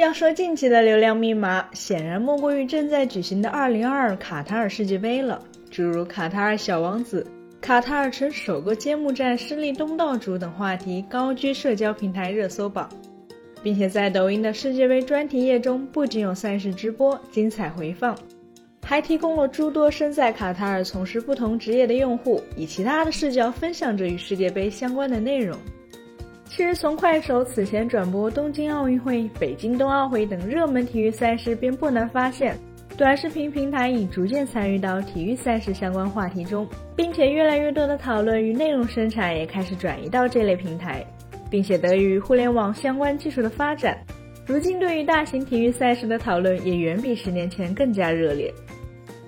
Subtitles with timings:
[0.00, 5.38] 要说近期的流量密码，显然莫过于正在举行的2022卡塔尔世界杯了。
[5.70, 7.26] 诸如卡塔尔小王子、
[7.60, 12.88] 卡塔尔城首个揭幕战失利东道主等话题高居社交平台热搜榜，
[13.62, 18.16] 并且在抖音的世界杯专题页中，不仅有赛事直播、精彩回放，
[18.82, 25.58] 还提供了诸多身在卡塔尔从事不同职业的用户以其他的视角分享着与世界杯相关的内容。
[26.50, 32.58] 其实，从快手此前转播东京奥运会、北京冬奥会等热门体育赛事，便不难发现。
[32.98, 36.66] 短视频平台已逐渐参与到体育赛事相关话题中，
[36.96, 41.06] 并且越来越多的讨论与内容生产也开始转移到这类平台，
[41.48, 43.96] 并且得益于互联网相关技术的发展，
[44.44, 48.52] 如今对于大型体育赛事的讨论也远比十年前更加热烈。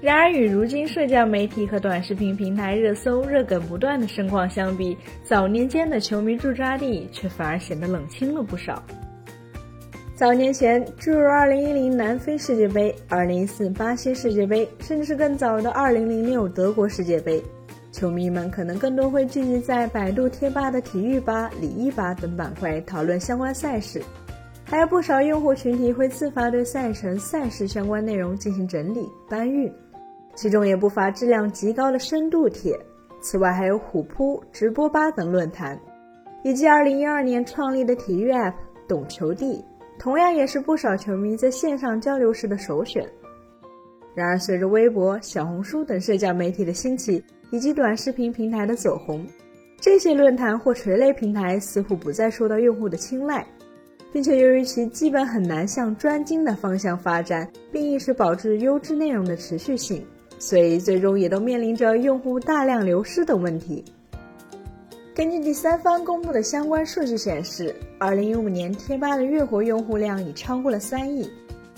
[0.03, 8.83] 然而，与如今社交媒体和短视频平台热搜热梗不断的盛况相比，早年间的球迷驻扎地却反而显得冷清了不少。
[10.17, 17.41] 早年前，诸如2010南非世界杯、2014巴西世界杯，甚至是更早的2006德国世界杯，
[17.93, 24.03] 球迷们可能更多会聚集在百度贴吧的体育吧、礼仪吧等板块讨论相关赛事，
[24.65, 29.73] 还有不少用户群体会自发对赛程、赛事相关内容进行整理搬运，
[30.35, 32.79] 其中也不乏质量极高的深度帖。
[33.21, 35.79] 此外，还有虎扑、直播吧等论坛，
[36.43, 38.55] 以及2012年创立的体育 App
[38.89, 39.65] 懂球帝。
[39.99, 43.09] 同样也是不少球迷在线上交流时的首选。
[44.15, 49.25] 然而，随着微博、小红书等社交媒体的兴起，以及短视频平台的走红，
[49.81, 53.47] 这些论坛或垂类平台似乎不再受到用户的青睐，
[54.13, 60.05] 并且由于其基本很难向专精的方向发展，并一直保持优质内容的持续性，
[60.43, 63.85] 所以最终也都面临着用户大量流失等问题。
[65.15, 71.31] 根据第三方公布的相关数据显示，二零一五年贴吧的月活用户量已超过了三亿，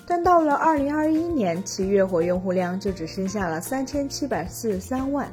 [0.07, 5.31] 但到了二零二一年，其月活用户量就只剩下了三千七百四十三万。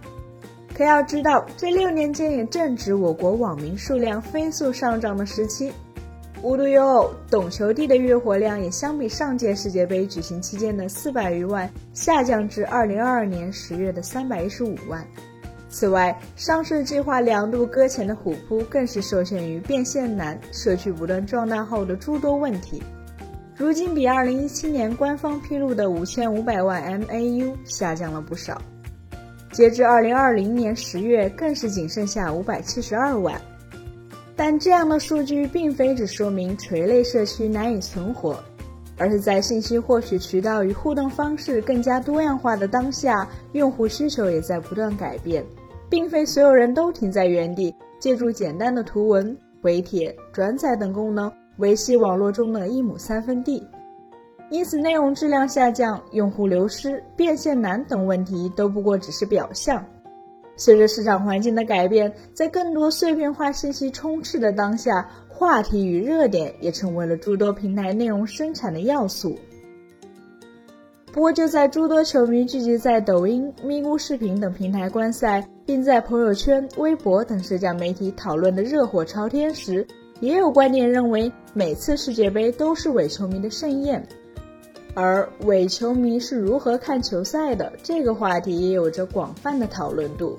[0.75, 5.71] 可要知道，这六年间也正值我国网民数量飞速上涨的时期。
[6.43, 15.05] 无独有偶，懂球帝的月活量也相比上届世界杯举行期间的四百余万，下降至二零二二年十月的三百一十五万。
[15.69, 22.81] 此外，上市计划两度搁浅的虎扑更是受限于变现难、社区不断壮大后的诸多问题，
[23.55, 28.59] 如今比2017年官方披露的5500万 MAU 下降了不少。
[29.51, 33.39] 截至2020年十月，更是仅剩下572万。
[34.43, 38.43] 但这样的数据并非只说明垂类社区难以存活，
[38.97, 45.45] 而是在信息获取渠道与互动方式更加多样化的当下，用户需求也在不断改变。
[45.91, 53.63] 并非所有人都停在原地，借助简单的图文回帖、转载等功能维系网络中的一亩三分地，
[54.49, 59.85] 因此内容质量下降、用户流失、变现难等问题都不过只是表象。
[60.63, 69.35] 随着市场环境的改变，在更多碎片化信息充斥的当下，话题与热点也成为了诸多平台内容生产的要素。
[71.11, 79.87] 不过，就在诸多球迷聚集在抖音、咪咕视频等平台观赛，并在朋友圈、微博等社交媒体讨论的热火朝天时，
[80.19, 84.07] 也有观点认为，每次世界杯都是伪球迷的盛宴。
[84.93, 90.37] 而伪球迷是如何看球赛的这个话题，也有着广泛的讨论度。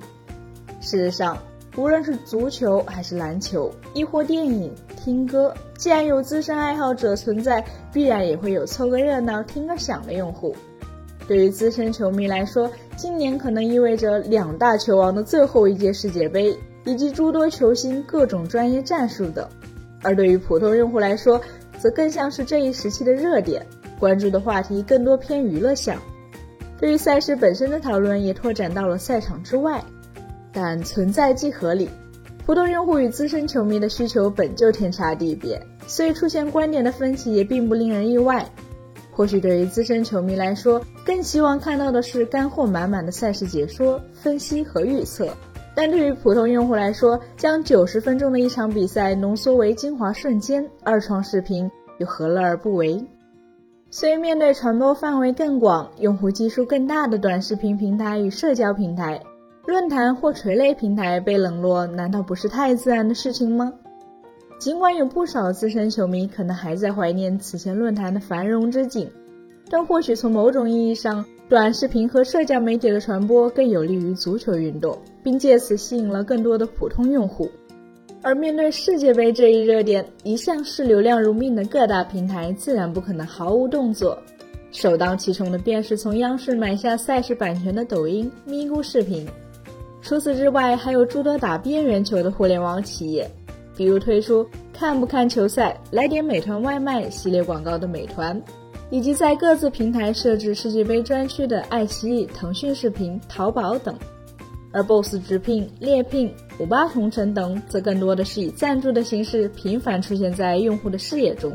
[0.82, 1.38] 事实上，
[1.76, 10.54] 无论是足球还是篮球，亦或电影、听歌，既然有资深爱好者存在，必然也会有凑个热闹、听个响的用户。
[11.28, 16.54] 对于资深球迷来说，今年可能意味着两大球王的最后一届世界杯，
[16.84, 19.46] 以及诸多球星各种专业战术等；
[20.02, 21.40] 而对于普通用户来说，
[21.78, 23.64] 则更像是这一时期的热点，
[24.00, 25.96] 关注的话题更多偏娱乐向。
[26.78, 29.80] 对于赛事本身的讨论也拓展到了赛场之外。
[30.52, 31.88] 但存在即合理，
[32.44, 38.44] 普通用户与资深球迷的需求本就天差地别，所以出现观点的分歧也并不令人意外。
[39.10, 45.26] 或许对于资深球迷来说，更希望看到的是干货满满的赛事解说、分析和预测；
[45.74, 53.04] 但对于普通用户来说，将九十分钟的一场比赛浓缩为精华瞬间，二创视频又何乐而不为？
[53.90, 59.20] 所以，面对传播范围更广、用户基数更大的短视频平台与社交平台。
[59.64, 63.72] 论坛或垂类平台被冷落，难道不是太自然的事情吗？
[64.58, 69.08] 尽管有不少资深球迷可能还在怀念此前论坛的繁荣之景，
[69.70, 77.48] 但或许从某种意义上，短视频和社交媒体的传播更有利于足球运动，并借此吸引了更多的普通用户。
[78.20, 84.18] 而面对世界杯这一热点，一向视流量如命的各大平台自然不可能毫无动作。
[84.70, 89.28] 首当其冲的便是从央视买下赛事版权的抖音、咪咕视频。
[90.02, 93.30] 除此之外，还有诸多打边缘球的互联网企业，
[93.76, 94.44] 比如推出
[94.74, 98.42] “看不看球赛来点美团外卖”系列广告的美团，
[98.90, 103.96] 以及在各自平台设置世界杯专区的爱奇艺、腾讯视频、淘宝等。
[104.74, 111.52] 而 BOSS 直聘、猎聘、五八同城等，则更多的是以赞助的形式频繁出现在用户的视野中。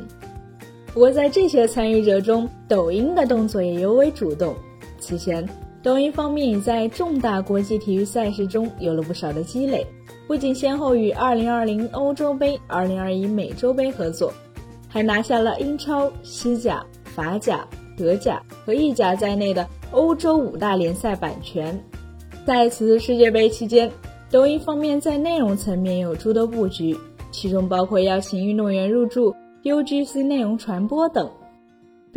[0.93, 4.55] 不过，在这些参与者中，抖音的动作也尤为主动。
[4.99, 5.47] 此前，
[5.87, 9.87] 抖音方面已在重大国际体育赛事中有了不少的积累，
[10.27, 14.33] 不仅先后与2020欧洲杯、2021美洲杯合作，
[14.89, 17.65] 还拿下了英超、西甲、法甲、
[17.97, 21.81] 德甲和意甲在内的欧洲五大联赛版权。
[22.45, 23.89] 在此次世界杯期间，
[24.29, 26.97] 抖音方面在内容层面有诸多布局，
[27.31, 31.31] 其中包括邀请运动员入驻 UGC 内容传播等。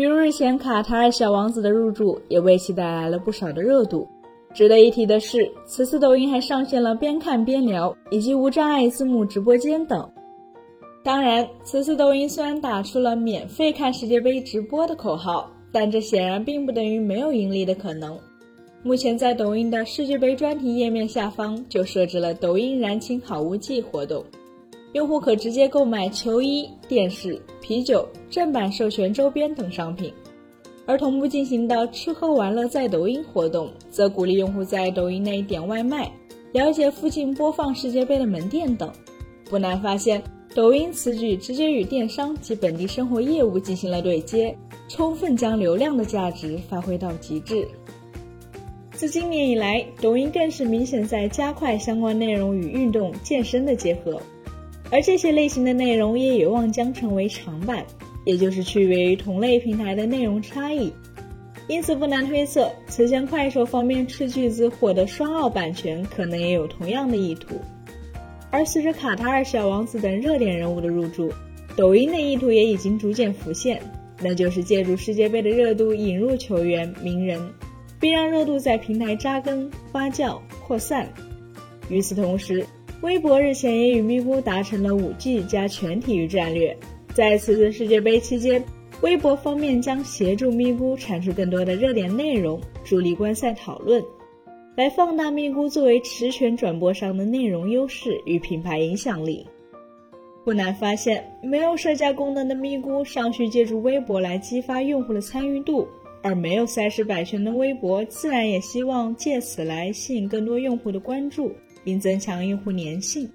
[0.00, 4.08] 比如日前卡塔尔小王子的入驻，也为其带来了不少的热度。
[4.54, 10.10] 值得一提的是，此次抖音还上线了边看边聊以及无障碍字幕直播间等。
[11.04, 18.18] 当然，此次抖音虽然打出了免费看世界杯直播的口号，但这显然并不等于没有盈利的可能。
[18.82, 24.24] 目前在抖音的世界杯专题页面下方就设置了“抖音燃情好物季”活动，
[24.92, 30.12] 用户可直接购买球衣、电视、啤酒、正版授权周边等商品。
[30.86, 36.10] 而同步进行的“吃喝玩乐在抖音”活动，则鼓励用户在抖音内点外卖、
[36.52, 38.90] 了解附近播放世界杯的门店等。
[39.48, 40.20] 不难发现，
[40.52, 44.56] 抖音此举直接与电商及本地生活业务进行了对接，
[44.88, 47.68] 充分将流量的价值发挥到极致。
[48.90, 54.20] 自今年以来，抖音更是明显在加快相关内容与运动健身的结合，
[54.90, 57.84] 而这些类型的内容也有望将成为长板，
[58.24, 60.92] 也就是区别于同类平台的内容差异。
[61.68, 67.54] 因此，不难推测，此前快手方面斥巨资获得双奥版权，可能也有同样的意图。
[68.50, 71.32] 而随着卡塔尔小王子等热点人物的入驻，
[71.76, 73.80] 抖音的意图也已经逐渐浮现，
[74.20, 77.40] 那就是借助世界杯的热度引入球员、名人。
[78.00, 81.06] 并让热度在平台扎根、发酵、扩散。
[81.90, 82.64] 与此同时，
[83.02, 86.76] 微博日前也与咪咕达成了五 G 加全体育战略。
[87.14, 88.62] 在此次世界杯期间，
[89.00, 94.04] 微博方面将协助咪咕产出更多的热点内容，助力观赛讨论，
[94.76, 99.46] 来放大咪咕作为持权转播商的内容优势与品牌影响力。
[100.44, 105.88] 不难发现，没有社交功能的咪咕尚需借助微博来激发用户的参与度。
[106.22, 111.50] 而没有赛事版权的微博，自然也希望借此来吸引更多用户的关注，
[111.84, 113.28] 并增强用户粘性。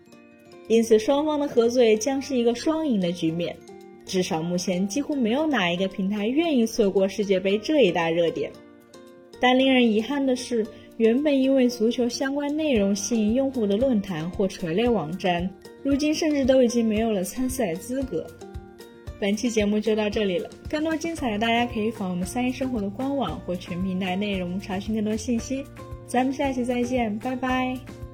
[0.67, 3.55] 因此，双方的合作也将是一个双赢的局面。
[4.05, 8.51] 至少目前，几乎没有哪一个平台愿意错过世界杯这一大热点。
[9.39, 10.65] 但令人遗憾的是，
[10.97, 15.47] 原本因为足球相关内容吸引用户的论坛或垂类网站，
[15.83, 18.25] 如今甚至都已经没有了参赛资格。
[19.19, 25.63] 本期节目就到这里了，更多精彩的大家可以访问我们三一生活的官网或全平台内容查询更多信息。
[26.05, 28.04] 咱们下期再见，拜拜。